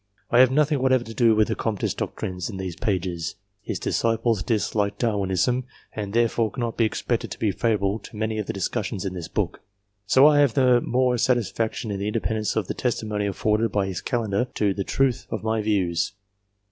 [0.31, 4.97] I have nothing whatever to do with Comtist doctrines in these pages: his disciples dislike
[4.97, 9.05] Darwinism, and therefore cannot be expected to be favour able to many of the discussions
[9.05, 9.61] in this book;
[10.07, 14.01] so I have the more satisfaction in the independence of the testimony afforded by his
[14.01, 16.13] Calendar to the truth of my views.